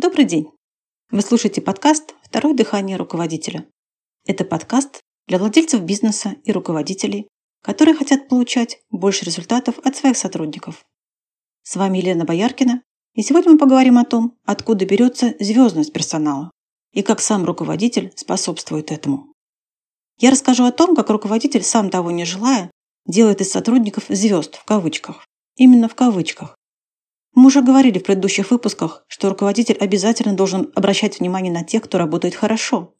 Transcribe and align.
Добрый 0.00 0.26
день! 0.26 0.52
Вы 1.10 1.22
слушаете 1.22 1.60
подкаст 1.60 2.14
«Второе 2.22 2.54
дыхание 2.54 2.96
руководителя». 2.96 3.66
Это 4.28 4.44
подкаст 4.44 5.00
для 5.26 5.38
владельцев 5.38 5.80
бизнеса 5.80 6.36
и 6.44 6.52
руководителей, 6.52 7.26
которые 7.64 7.96
хотят 7.96 8.28
получать 8.28 8.80
больше 8.90 9.24
результатов 9.24 9.76
от 9.80 9.96
своих 9.96 10.16
сотрудников. 10.16 10.84
С 11.64 11.74
вами 11.74 11.98
Елена 11.98 12.24
Бояркина, 12.24 12.80
и 13.14 13.22
сегодня 13.22 13.50
мы 13.50 13.58
поговорим 13.58 13.98
о 13.98 14.04
том, 14.04 14.38
откуда 14.44 14.86
берется 14.86 15.34
звездность 15.40 15.92
персонала 15.92 16.52
и 16.92 17.02
как 17.02 17.18
сам 17.18 17.44
руководитель 17.44 18.12
способствует 18.14 18.92
этому. 18.92 19.32
Я 20.20 20.30
расскажу 20.30 20.62
о 20.62 20.70
том, 20.70 20.94
как 20.94 21.10
руководитель, 21.10 21.64
сам 21.64 21.90
того 21.90 22.12
не 22.12 22.24
желая, 22.24 22.70
делает 23.04 23.40
из 23.40 23.50
сотрудников 23.50 24.04
«звезд» 24.08 24.54
в 24.58 24.64
кавычках. 24.64 25.26
Именно 25.56 25.88
в 25.88 25.96
кавычках. 25.96 26.54
Мы 27.34 27.46
уже 27.46 27.62
говорили 27.62 27.98
в 27.98 28.04
предыдущих 28.04 28.50
выпусках, 28.50 29.04
что 29.08 29.28
руководитель 29.28 29.76
обязательно 29.78 30.34
должен 30.34 30.72
обращать 30.74 31.20
внимание 31.20 31.52
на 31.52 31.64
тех, 31.64 31.84
кто 31.84 31.98
работает 31.98 32.34
хорошо. 32.34 32.94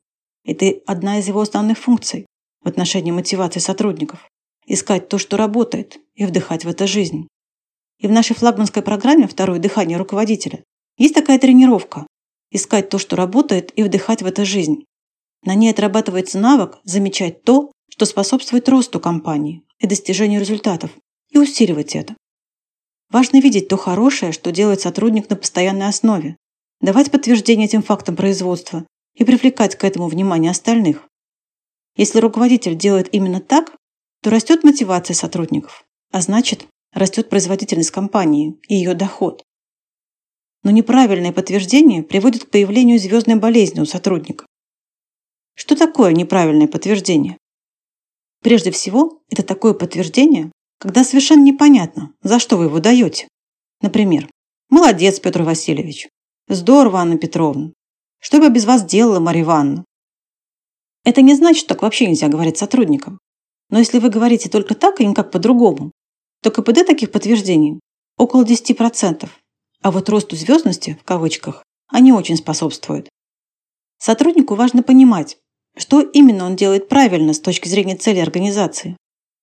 Это 0.44 0.72
одна 0.86 1.18
из 1.18 1.28
его 1.28 1.40
основных 1.40 1.78
функций 1.78 2.26
в 2.62 2.68
отношении 2.68 3.10
мотивации 3.10 3.60
сотрудников. 3.60 4.28
Искать 4.66 5.08
то, 5.08 5.18
что 5.18 5.36
работает, 5.36 5.98
и 6.14 6.26
вдыхать 6.26 6.64
в 6.64 6.68
это 6.68 6.86
жизнь. 6.86 7.28
И 7.98 8.06
в 8.06 8.12
нашей 8.12 8.36
флагманской 8.36 8.82
программе 8.82 9.26
«Второе 9.26 9.58
дыхание 9.58 9.98
руководителя» 9.98 10.62
есть 10.96 11.14
такая 11.14 11.38
тренировка– 11.38 12.06
искать 12.50 12.88
то, 12.88 12.98
что 12.98 13.16
работает, 13.16 13.72
и 13.76 13.82
вдыхать 13.82 14.22
в 14.22 14.26
это 14.26 14.44
жизнь. 14.44 14.84
На 15.44 15.54
ней 15.54 15.70
отрабатывается 15.70 16.38
навык 16.38 16.78
замечать 16.84 17.42
то, 17.42 17.72
что 17.88 18.04
способствует 18.04 18.68
росту 18.68 19.00
компании 19.00 19.62
и 19.78 19.86
достижению 19.86 20.40
результатов, 20.40 20.90
и 21.30 21.38
усиливать 21.38 21.96
это. 21.96 22.14
Важно 23.10 23.40
видеть 23.40 23.68
то 23.68 23.76
хорошее, 23.76 24.32
что 24.32 24.52
делает 24.52 24.80
сотрудник 24.80 25.30
на 25.30 25.36
постоянной 25.36 25.88
основе, 25.88 26.36
давать 26.80 27.10
подтверждение 27.10 27.66
этим 27.66 27.82
фактам 27.82 28.16
производства 28.16 28.86
и 29.14 29.24
привлекать 29.24 29.76
к 29.76 29.84
этому 29.84 30.08
внимание 30.08 30.50
остальных. 30.50 31.08
Если 31.96 32.20
руководитель 32.20 32.76
делает 32.76 33.12
именно 33.12 33.40
так, 33.40 33.74
то 34.22 34.30
растет 34.30 34.62
мотивация 34.62 35.14
сотрудников, 35.14 35.84
а 36.12 36.20
значит, 36.20 36.66
растет 36.92 37.28
производительность 37.30 37.90
компании 37.90 38.58
и 38.68 38.74
ее 38.74 38.94
доход. 38.94 39.42
Но 40.62 40.70
неправильное 40.70 41.32
подтверждение 41.32 42.02
приводит 42.02 42.44
к 42.44 42.50
появлению 42.50 42.98
звездной 42.98 43.36
болезни 43.36 43.80
у 43.80 43.86
сотрудника. 43.86 44.44
Что 45.54 45.76
такое 45.76 46.12
неправильное 46.12 46.68
подтверждение? 46.68 47.38
Прежде 48.42 48.70
всего, 48.70 49.22
это 49.30 49.42
такое 49.42 49.74
подтверждение, 49.74 50.52
когда 50.78 51.04
совершенно 51.04 51.42
непонятно, 51.42 52.12
за 52.22 52.38
что 52.38 52.56
вы 52.56 52.64
его 52.64 52.80
даете. 52.80 53.28
Например, 53.82 54.28
«Молодец, 54.70 55.20
Петр 55.20 55.42
Васильевич», 55.42 56.08
«Здорово, 56.48 57.00
Анна 57.00 57.18
Петровна», 57.18 57.72
«Что 58.20 58.38
бы 58.38 58.44
я 58.44 58.50
без 58.50 58.64
вас 58.64 58.84
делала, 58.84 59.20
Марья 59.20 59.42
Ивановна?» 59.42 59.84
Это 61.04 61.22
не 61.22 61.34
значит, 61.34 61.60
что 61.60 61.70
так 61.70 61.82
вообще 61.82 62.06
нельзя 62.06 62.28
говорить 62.28 62.58
сотрудникам. 62.58 63.18
Но 63.70 63.78
если 63.78 63.98
вы 63.98 64.10
говорите 64.10 64.48
только 64.48 64.74
так 64.74 65.00
и 65.00 65.06
никак 65.06 65.30
по-другому, 65.30 65.92
то 66.42 66.50
КПД 66.50 66.86
таких 66.86 67.12
подтверждений 67.12 67.80
около 68.16 68.44
10%, 68.44 69.28
а 69.82 69.90
вот 69.90 70.08
росту 70.08 70.36
звездности, 70.36 70.98
в 71.00 71.04
кавычках, 71.04 71.62
они 71.88 72.12
очень 72.12 72.36
способствуют. 72.36 73.08
Сотруднику 73.98 74.54
важно 74.54 74.82
понимать, 74.82 75.38
что 75.76 76.00
именно 76.00 76.44
он 76.44 76.56
делает 76.56 76.88
правильно 76.88 77.32
с 77.32 77.40
точки 77.40 77.68
зрения 77.68 77.96
цели 77.96 78.18
организации. 78.18 78.96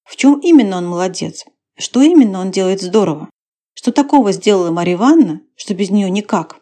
В 0.05 0.15
чем 0.15 0.39
именно 0.39 0.77
он 0.77 0.87
молодец? 0.87 1.45
Что 1.77 2.01
именно 2.01 2.39
он 2.39 2.51
делает 2.51 2.81
здорово? 2.81 3.29
Что 3.73 3.91
такого 3.91 4.31
сделала 4.31 4.71
Мария 4.71 4.95
Ивановна, 4.95 5.41
что 5.55 5.73
без 5.73 5.89
нее 5.89 6.09
никак? 6.09 6.61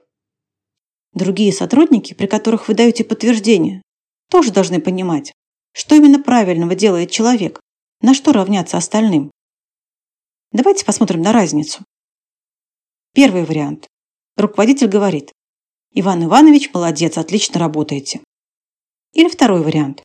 Другие 1.14 1.54
сотрудники, 1.54 2.14
при 2.16 2.26
которых 2.26 2.68
вы 2.68 2.74
даете 2.74 3.04
подтверждение, 3.04 3.84
тоже 4.30 4.52
должны 4.52 4.82
понимать, 4.82 5.34
что 5.74 5.94
именно 5.96 6.24
правильного 6.24 6.74
делает 6.74 7.12
человек, 7.12 7.60
на 8.02 8.14
что 8.14 8.32
равняться 8.32 8.78
остальным. 8.78 9.30
Давайте 10.52 10.86
посмотрим 10.86 11.22
на 11.22 11.34
разницу. 11.34 11.84
Первый 13.14 13.44
вариант. 13.46 13.88
Руководитель 14.38 14.88
говорит, 14.88 15.32
Иван 15.92 16.24
Иванович, 16.24 16.72
молодец, 16.74 17.18
отлично 17.18 17.60
работаете. 17.60 18.22
Или 19.12 19.30
второй 19.30 19.62
вариант. 19.62 20.02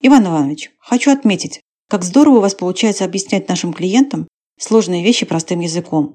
Иван 0.00 0.26
Иванович, 0.26 0.70
хочу 0.78 1.10
отметить, 1.10 1.60
как 1.88 2.04
здорово 2.04 2.36
у 2.36 2.40
вас 2.40 2.54
получается 2.54 3.04
объяснять 3.04 3.48
нашим 3.48 3.72
клиентам 3.72 4.28
сложные 4.58 5.02
вещи 5.02 5.24
простым 5.24 5.60
языком. 5.60 6.14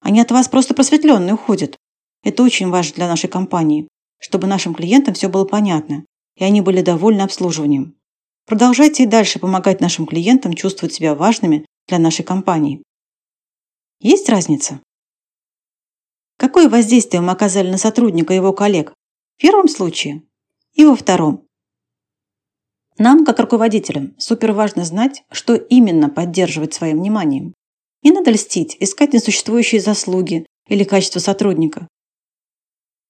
Они 0.00 0.20
от 0.20 0.30
вас 0.30 0.48
просто 0.48 0.74
просветленные 0.74 1.34
уходят. 1.34 1.76
Это 2.22 2.42
очень 2.42 2.68
важно 2.68 2.94
для 2.94 3.08
нашей 3.08 3.28
компании, 3.28 3.88
чтобы 4.18 4.46
нашим 4.46 4.74
клиентам 4.74 5.14
все 5.14 5.28
было 5.28 5.44
понятно, 5.44 6.04
и 6.36 6.44
они 6.44 6.60
были 6.60 6.82
довольны 6.82 7.22
обслуживанием. 7.22 7.96
Продолжайте 8.46 9.04
и 9.04 9.06
дальше 9.06 9.38
помогать 9.38 9.80
нашим 9.80 10.06
клиентам 10.06 10.52
чувствовать 10.52 10.94
себя 10.94 11.14
важными 11.14 11.64
для 11.88 11.98
нашей 11.98 12.24
компании. 12.24 12.82
Есть 14.00 14.28
разница? 14.28 14.80
Какое 16.36 16.68
воздействие 16.68 17.22
мы 17.22 17.32
оказали 17.32 17.70
на 17.70 17.78
сотрудника 17.78 18.34
и 18.34 18.36
его 18.36 18.52
коллег? 18.52 18.92
В 19.36 19.40
первом 19.40 19.68
случае 19.68 20.22
и 20.74 20.84
во 20.84 20.96
втором. 20.96 21.43
Нам, 22.96 23.24
как 23.24 23.40
руководителям, 23.40 24.14
супер 24.18 24.52
важно 24.52 24.84
знать, 24.84 25.24
что 25.32 25.54
именно 25.54 26.08
поддерживать 26.08 26.74
своим 26.74 26.98
вниманием. 26.98 27.54
Не 28.02 28.12
надо 28.12 28.30
льстить, 28.30 28.76
искать 28.80 29.12
несуществующие 29.12 29.80
заслуги 29.80 30.46
или 30.68 30.84
качество 30.84 31.18
сотрудника. 31.18 31.88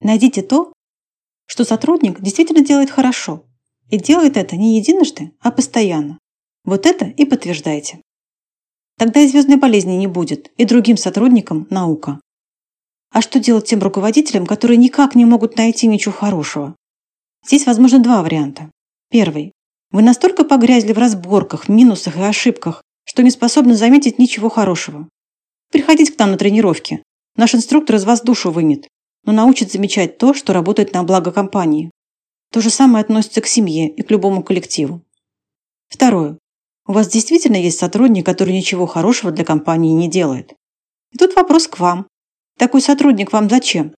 Найдите 0.01 0.43
то, 0.43 0.73
что 1.47 1.65
сотрудник 1.65 2.21
действительно 2.21 2.65
делает 2.65 2.91
хорошо. 2.91 3.45
И 3.91 3.99
делает 3.99 4.37
это 4.37 4.57
не 4.57 4.79
единожды, 4.79 5.33
а 5.41 5.51
постоянно. 5.51 6.19
Вот 6.65 6.87
это 6.87 7.05
и 7.05 7.27
подтверждайте. 7.27 8.01
Тогда 8.99 9.21
и 9.21 9.29
звездной 9.29 9.57
болезни 9.57 9.93
не 9.93 10.07
будет, 10.07 10.51
и 10.57 10.65
другим 10.65 10.97
сотрудникам 10.97 11.67
наука. 11.69 12.21
А 13.11 13.21
что 13.21 13.39
делать 13.39 13.67
тем 13.67 13.81
руководителям, 13.81 14.47
которые 14.47 14.77
никак 14.77 15.15
не 15.15 15.25
могут 15.25 15.57
найти 15.57 15.87
ничего 15.87 16.13
хорошего? 16.13 16.75
Здесь 17.47 17.67
возможно 17.67 17.99
два 17.99 18.23
варианта. 18.23 18.71
Первый. 19.11 19.54
Вы 19.95 20.03
настолько 20.03 20.43
погрязли 20.43 20.93
в 20.93 20.99
разборках, 20.99 21.69
минусах 21.69 22.17
и 22.17 22.21
ошибках, 22.21 22.83
что 23.05 23.23
не 23.23 23.31
способны 23.31 23.77
заметить 23.77 24.19
ничего 24.19 24.49
хорошего. 24.49 25.09
Приходите 25.71 26.11
к 26.11 26.19
нам 26.19 26.33
на 26.33 26.37
тренировки. 26.37 27.05
Наш 27.37 27.55
инструктор 27.55 27.95
из 27.95 28.05
вас 28.05 28.21
душу 28.21 28.51
вымет, 28.51 28.89
но 29.25 29.31
научит 29.31 29.71
замечать 29.71 30.19
то, 30.19 30.35
что 30.35 30.53
работает 30.53 30.93
на 30.95 31.05
благо 31.05 31.31
компании. 31.31 31.93
То 32.51 32.61
же 32.61 32.71
самое 32.71 33.05
относится 33.05 33.41
к 33.41 33.47
семье 33.47 33.89
и 33.89 34.03
к 34.03 34.11
любому 34.11 34.43
коллективу. 34.43 35.01
Второе. 35.87 36.39
У 36.89 36.93
вас 36.93 37.07
действительно 37.07 37.55
есть 37.55 37.79
сотрудник, 37.79 38.27
который 38.27 38.53
ничего 38.53 38.87
хорошего 38.87 39.31
для 39.31 39.45
компании 39.45 39.93
не 39.93 40.11
делает. 40.11 40.55
И 41.13 41.19
тут 41.19 41.37
вопрос 41.37 41.69
к 41.69 41.79
вам. 41.79 42.09
Такой 42.59 42.81
сотрудник 42.81 43.33
вам 43.33 43.49
зачем? 43.49 43.95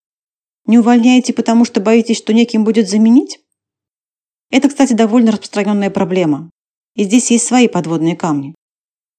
Не 0.67 0.79
увольняете, 0.79 1.33
потому 1.33 1.65
что 1.65 1.81
боитесь, 1.81 2.19
что 2.19 2.35
неким 2.35 2.65
будет 2.65 2.87
заменить? 2.87 3.41
Это, 4.51 4.69
кстати, 4.69 4.93
довольно 4.93 5.33
распространенная 5.33 5.91
проблема. 5.91 6.51
И 6.95 7.05
здесь 7.05 7.31
есть 7.31 7.47
свои 7.47 7.69
подводные 7.69 8.17
камни. 8.17 8.55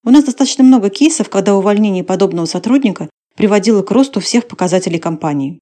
У 0.04 0.10
нас 0.10 0.24
достаточно 0.24 0.64
много 0.64 0.90
кейсов, 0.90 1.28
когда 1.28 1.54
увольнение 1.54 2.02
подобного 2.02 2.46
сотрудника 2.46 3.10
приводило 3.36 3.82
к 3.82 3.90
росту 3.90 4.20
всех 4.20 4.48
показателей 4.48 4.98
компании. 4.98 5.60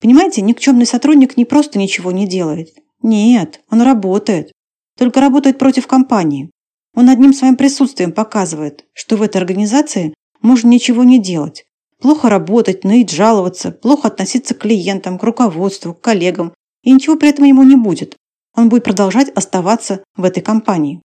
Понимаете, 0.00 0.42
никчемный 0.42 0.86
сотрудник 0.86 1.36
не 1.36 1.44
просто 1.44 1.78
ничего 1.78 2.12
не 2.12 2.28
делает. 2.28 2.74
Нет, 3.02 3.62
он 3.70 3.82
работает. 3.82 4.52
Только 4.98 5.20
работает 5.20 5.58
против 5.58 5.86
компании. 5.86 6.50
Он 6.94 7.08
одним 7.08 7.32
своим 7.32 7.56
присутствием 7.56 8.12
показывает, 8.12 8.84
что 8.92 9.16
в 9.16 9.22
этой 9.22 9.38
организации 9.38 10.14
можно 10.42 10.68
ничего 10.68 11.04
не 11.04 11.18
делать. 11.18 11.64
Плохо 12.00 12.28
работать, 12.28 12.84
ныть, 12.84 13.10
жаловаться, 13.10 13.72
плохо 13.72 14.08
относиться 14.08 14.54
к 14.54 14.58
клиентам, 14.58 15.18
к 15.18 15.22
руководству, 15.22 15.94
к 15.94 16.00
коллегам. 16.00 16.52
И 16.82 16.92
ничего 16.92 17.16
при 17.16 17.30
этом 17.30 17.46
ему 17.46 17.62
не 17.62 17.76
будет 17.76 18.16
он 18.54 18.68
будет 18.68 18.84
продолжать 18.84 19.30
оставаться 19.30 20.04
в 20.16 20.24
этой 20.24 20.42
компании. 20.42 21.00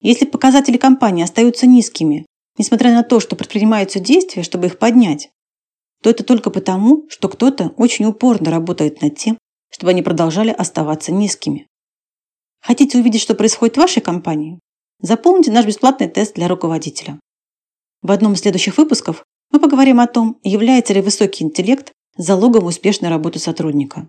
Если 0.00 0.24
показатели 0.24 0.76
компании 0.76 1.24
остаются 1.24 1.66
низкими, 1.66 2.26
несмотря 2.58 2.92
на 2.92 3.02
то, 3.02 3.20
что 3.20 3.36
предпринимаются 3.36 3.98
действия, 3.98 4.42
чтобы 4.42 4.66
их 4.66 4.78
поднять, 4.78 5.30
то 6.02 6.10
это 6.10 6.22
только 6.22 6.50
потому, 6.50 7.06
что 7.08 7.28
кто-то 7.28 7.74
очень 7.76 8.04
упорно 8.04 8.50
работает 8.50 9.02
над 9.02 9.16
тем, 9.16 9.38
чтобы 9.70 9.90
они 9.90 10.02
продолжали 10.02 10.50
оставаться 10.50 11.12
низкими. 11.12 11.66
Хотите 12.60 12.98
увидеть, 12.98 13.20
что 13.20 13.34
происходит 13.34 13.76
в 13.76 13.80
вашей 13.80 14.02
компании? 14.02 14.60
Заполните 15.00 15.50
наш 15.50 15.66
бесплатный 15.66 16.08
тест 16.08 16.34
для 16.34 16.48
руководителя. 16.48 17.18
В 18.02 18.10
одном 18.10 18.34
из 18.34 18.40
следующих 18.40 18.78
выпусков 18.78 19.24
мы 19.50 19.60
поговорим 19.60 20.00
о 20.00 20.06
том, 20.06 20.38
является 20.42 20.92
ли 20.92 21.00
высокий 21.00 21.44
интеллект 21.44 21.92
залогом 22.16 22.64
успешной 22.64 23.10
работы 23.10 23.38
сотрудника. 23.38 24.08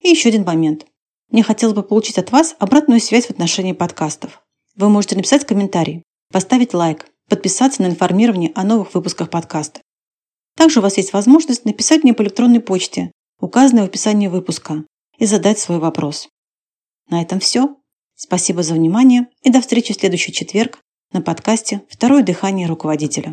И 0.00 0.08
еще 0.08 0.28
один 0.28 0.44
момент. 0.44 0.86
Мне 1.32 1.42
хотелось 1.42 1.74
бы 1.74 1.82
получить 1.82 2.18
от 2.18 2.30
вас 2.30 2.54
обратную 2.60 3.00
связь 3.00 3.26
в 3.26 3.30
отношении 3.30 3.72
подкастов. 3.72 4.42
Вы 4.76 4.88
можете 4.88 5.16
написать 5.16 5.44
комментарий, 5.44 6.04
поставить 6.30 6.74
лайк, 6.74 7.06
подписаться 7.28 7.82
на 7.82 7.86
информирование 7.86 8.52
о 8.54 8.62
новых 8.62 8.94
выпусках 8.94 9.30
подкаста. 9.30 9.80
Также 10.56 10.78
у 10.78 10.82
вас 10.82 10.96
есть 10.98 11.12
возможность 11.12 11.64
написать 11.64 12.04
мне 12.04 12.14
по 12.14 12.22
электронной 12.22 12.60
почте 12.60 13.10
указанные 13.42 13.82
в 13.84 13.88
описании 13.88 14.28
выпуска, 14.28 14.84
и 15.18 15.26
задать 15.26 15.58
свой 15.58 15.78
вопрос. 15.78 16.28
На 17.10 17.20
этом 17.20 17.40
все. 17.40 17.76
Спасибо 18.14 18.62
за 18.62 18.74
внимание 18.74 19.26
и 19.42 19.50
до 19.50 19.60
встречи 19.60 19.92
в 19.92 19.96
следующий 19.96 20.32
четверг 20.32 20.78
на 21.12 21.20
подкасте 21.20 21.82
«Второе 21.90 22.22
дыхание 22.22 22.68
руководителя». 22.68 23.30